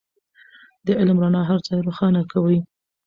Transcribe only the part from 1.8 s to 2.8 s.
روښانه کوي.